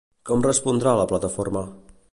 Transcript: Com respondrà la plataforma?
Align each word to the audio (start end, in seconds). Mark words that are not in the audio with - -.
Com 0.29 0.45
respondrà 0.45 0.95
la 1.01 1.07
plataforma? 1.13 1.67